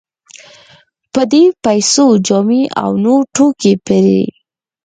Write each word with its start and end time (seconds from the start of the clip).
په 1.13 1.21
دې 1.31 1.43
پیسو 1.63 2.05
جامې 2.27 2.63
او 2.83 2.91
نور 3.03 3.21
توکي 3.35 3.73
پېري. 3.85 4.23